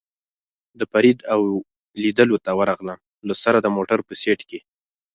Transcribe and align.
د 0.79 0.81
فرید 0.91 1.19
او 1.33 1.41
لېدلو 2.03 2.37
ته 2.45 2.51
ورغلم، 2.59 2.99
له 3.27 3.35
سره 3.43 3.57
د 3.61 3.67
موټر 3.75 3.99
په 4.07 4.13
سېټ 4.21 4.39
کې. 4.49 4.59